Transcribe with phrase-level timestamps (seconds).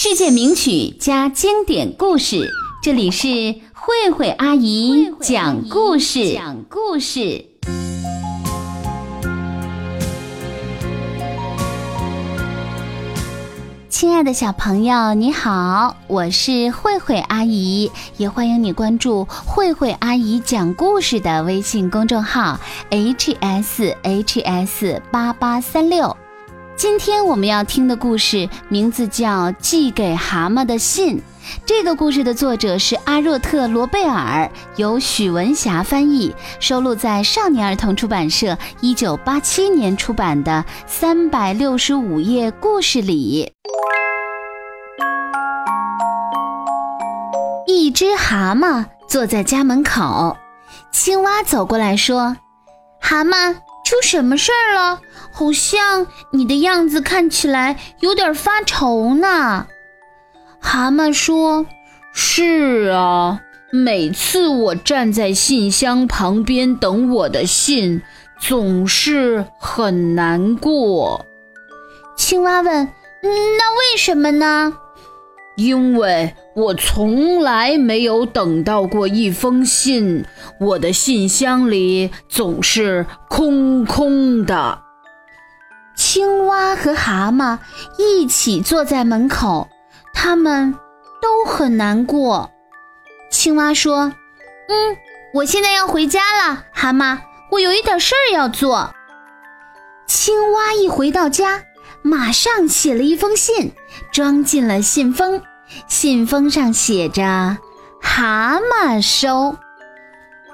[0.00, 2.48] 世界名曲加经典故事，
[2.80, 3.26] 这里是
[3.72, 6.34] 慧慧阿姨讲故事。
[6.34, 7.44] 讲故事。
[13.88, 22.60] 亲爱的小朋友，你好，我是慧慧阿姨，也欢迎你关注慧慧阿姨讲故事的微信公众号
[22.90, 26.16] h s h s 八八三六。
[26.78, 31.16] 今天我们要听的故事名字叫《寄给蛤蟆的信》。
[31.66, 43.52] 这个故事的作者是阿若特·罗贝尔，由许文霞翻译，收录在少年儿童出版社一九八七年出版的《三百六十五页故事》里。
[47.66, 50.36] 一只蛤蟆坐在家门口，
[50.92, 52.36] 青蛙走过来说
[53.02, 53.56] ：“蛤蟆。”
[53.88, 55.00] 出什么事儿了？
[55.32, 59.66] 好像你的样子看起来有点发愁呢。
[60.60, 61.64] 蛤蟆说
[62.12, 63.40] ：“是啊，
[63.72, 68.02] 每次我站在信箱旁边等我的信，
[68.38, 71.24] 总是很难过。”
[72.14, 72.88] 青蛙问
[73.22, 74.74] ：“那为什么呢？”
[75.58, 80.24] 因为我从来没有等到过一封信，
[80.60, 84.82] 我的信箱里总是空空的。
[85.96, 87.58] 青蛙和蛤蟆
[87.98, 89.68] 一起坐在门口，
[90.14, 90.76] 他们
[91.20, 92.52] 都很难过。
[93.28, 94.12] 青蛙说
[94.70, 94.96] ：“嗯，
[95.34, 97.18] 我现在要回家了。”蛤蟆，
[97.50, 98.94] 我有一点事儿要做。
[100.06, 101.64] 青蛙一回到家。
[102.00, 103.72] 马上写了一封信，
[104.12, 105.42] 装进了信封。
[105.86, 107.58] 信封上写着
[108.00, 109.56] “蛤蟆收”。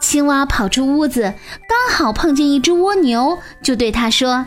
[0.00, 1.34] 青蛙跑出屋子，
[1.68, 4.46] 刚好碰见一只蜗牛，就对他说：“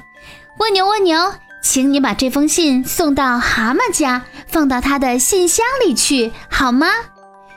[0.60, 6.88] 蜗牛，蜗牛，请你把这封信送到蛤蟆家，放到他的信箱里去，好吗？”“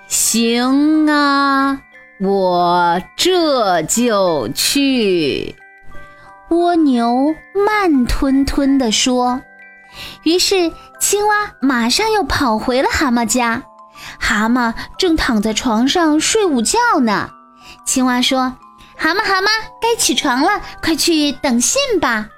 [0.08, 1.80] 行啊，
[2.20, 5.56] 我这就去。”
[6.48, 7.34] 蜗牛
[7.66, 9.42] 慢吞吞地说。
[10.22, 13.62] 于是，青蛙马上又跑回了蛤蟆家。
[14.18, 17.30] 蛤蟆正躺在床上睡午觉呢。
[17.84, 18.56] 青蛙说
[18.96, 19.46] ：“蛤蟆，蛤蟆，
[19.80, 22.28] 该起床了，快去等信吧。”“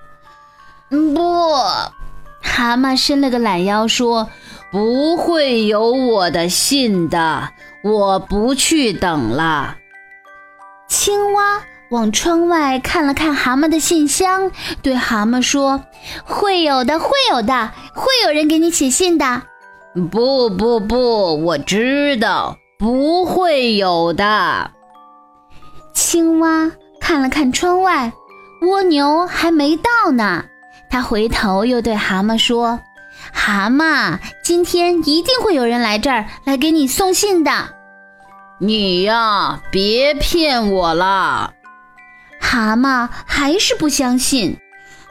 [0.90, 1.54] 不。”
[2.42, 4.28] 蛤蟆伸了个懒腰说
[4.72, 7.50] ：“不会有我的信的，
[7.84, 9.76] 我不去等了。”
[10.88, 11.62] 青蛙。
[11.92, 15.84] 往窗外看了看蛤蟆的信箱，对蛤蟆说
[16.24, 19.42] ：“会有的，会有的，会有人给你写信的。
[20.10, 24.70] ”“不不不，我知道不会有的。”
[25.92, 28.10] 青蛙看了看窗外，
[28.62, 30.46] 蜗牛还没到呢。
[30.88, 32.80] 他回头又对蛤蟆说
[33.34, 37.50] ：“蛤蟆，今天一定会有人来这儿来给你送信的。
[38.58, 41.52] ”“你呀，别骗我了。”
[42.44, 44.58] 蛤蟆还是不相信，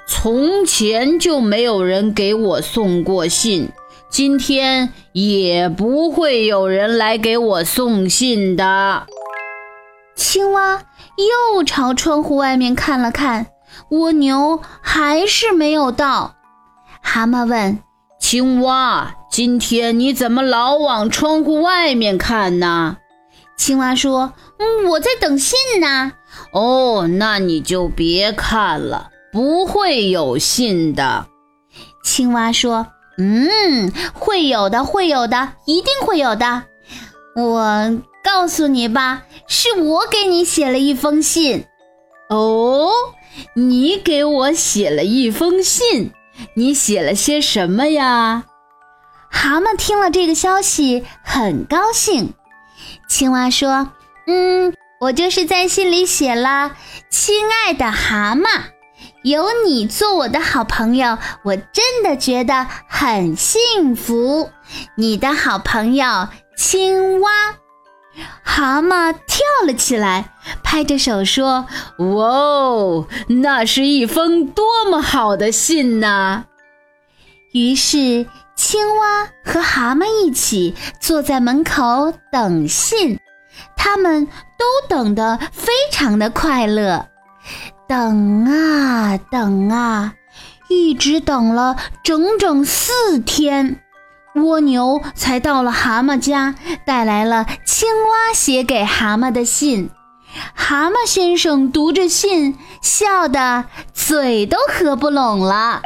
[0.06, 3.70] 从前就没有人给我送过信，
[4.12, 9.08] 今天也不会有人来给我送信的。
[10.16, 10.84] 青蛙
[11.56, 13.48] 又朝窗户外面看了看，
[13.90, 16.36] 蜗牛还是没有到。
[17.02, 17.80] 蛤蟆问
[18.20, 22.98] 青蛙：“今天你怎么老往窗户外面看呢？”
[23.58, 26.12] 青蛙说：“嗯，我在等信呢。”
[26.52, 31.28] 哦，那你就别看了，不会有信的。
[32.04, 32.88] 青蛙说
[33.18, 36.64] ：“嗯，会有的，会有的，一定会有的。
[37.36, 41.66] 我告诉你吧，是我给你写了一封信。
[42.30, 42.90] 哦，
[43.56, 46.12] 你给我写了一封信，
[46.56, 48.44] 你写了些什么呀？”
[49.30, 52.34] 蛤蟆听了这个消息，很高兴。
[53.08, 53.92] 青蛙说
[54.28, 56.76] ：“嗯。”我就是在信里写了，
[57.10, 58.46] 亲爱的蛤蟆，
[59.24, 64.52] 有你做我的好朋友，我真的觉得很幸福。
[64.96, 67.32] 你的好朋友青蛙，
[68.44, 71.66] 蛤蟆跳了起来，拍着手说
[71.98, 76.44] ：“哇哦，那是一封多么好的信呐！”
[77.54, 83.20] 于是，青蛙和蛤蟆一起坐在门口等信。
[83.76, 84.26] 他们
[84.58, 87.08] 都等得非常的快乐，
[87.88, 90.14] 等啊等啊，
[90.70, 93.80] 一直等了整整四天，
[94.36, 96.56] 蜗牛才到了蛤蟆家，
[96.86, 99.90] 带来了青蛙写给蛤蟆的信。
[100.56, 105.82] 蛤蟆先生读着信，笑得嘴都合不拢了。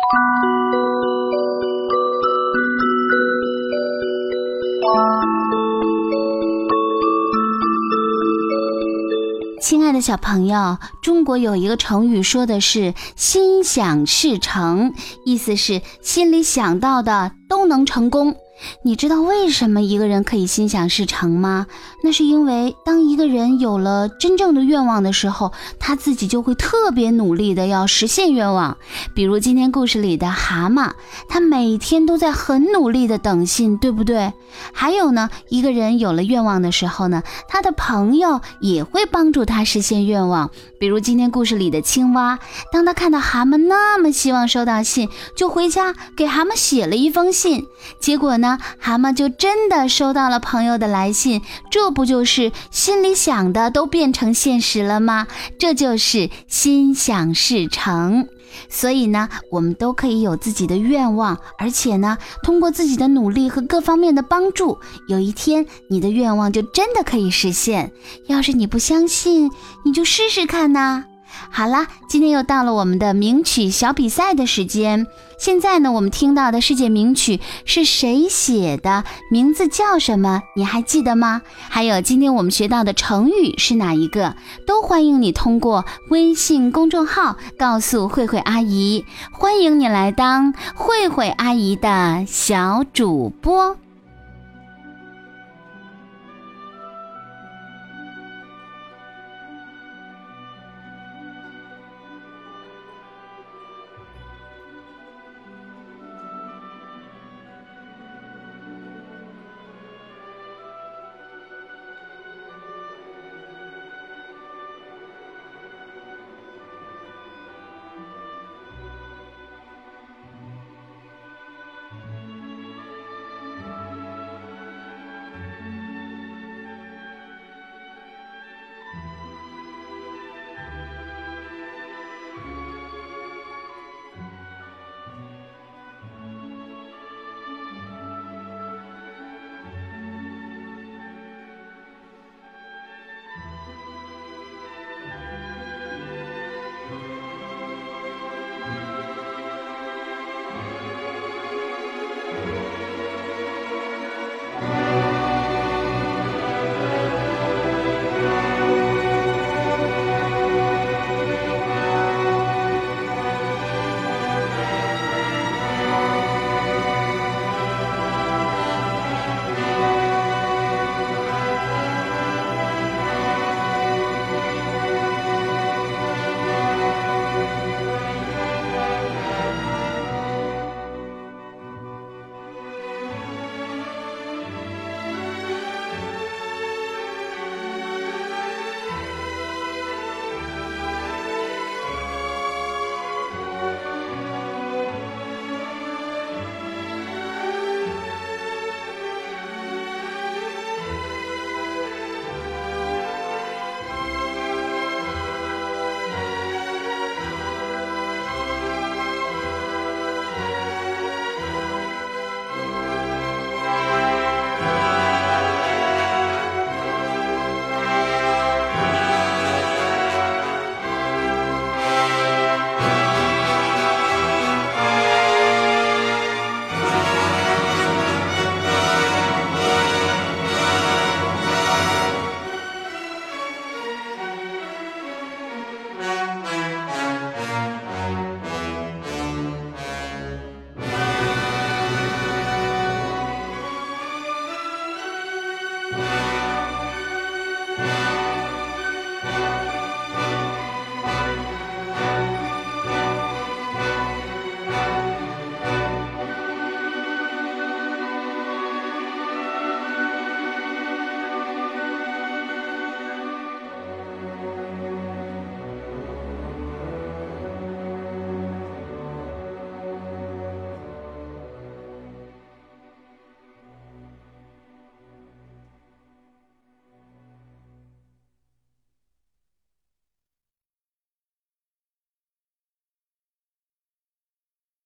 [9.66, 14.94] 亲爱的小朋友，中国有一个成语，说的是“心想事成”，
[15.26, 18.36] 意思是心里想到的都能成功。
[18.84, 21.68] 你知道为什么一个人可以心想事成吗？
[22.04, 28.78] 那是因为当一个人有了真正的愿望的时候，他自己就会特别努力的要实现愿望。
[29.14, 30.92] 比如今天故事里的蛤蟆，
[31.28, 34.32] 他每天都在很努力的等信，对不对？
[34.72, 40.50] 还有呢，一个人有了愿望的时候呢，他的朋友也会帮助他实现愿望。
[40.80, 42.40] 比如今天故事里的青蛙，
[42.72, 47.66] 当他看到蛤蟆那么希望收到信，就回家给蛤蟆写了一封信，
[48.00, 48.45] 结果呢？
[48.80, 55.28] 蛤蟆就真的收到了朋友的来信，这不就是心里想的都变成现实了吗？
[55.60, 58.28] 这就是心想事成。
[58.70, 64.78] 所以呢，我们都可以有自己的愿望，而且呢，通过自己的努力和各方面的帮助，
[65.10, 67.92] 有一天你的愿望就真的可以实现。
[68.28, 69.52] 要是你不相信，
[69.84, 71.04] 你就试试看呐。
[71.50, 75.08] 好了，今天又到了我们的名曲小比赛的时间。
[75.38, 79.04] 现在呢，我们听到的世界名曲是谁写的？
[79.30, 80.44] 名字叫什么？
[80.56, 81.42] 你还记得吗？
[81.70, 84.36] 还有今天我们学到的成语是哪一个？
[84.66, 89.06] 都欢迎你通过微信公众号告诉慧慧阿姨。
[89.32, 93.78] 欢迎你来当慧慧阿姨的小主播。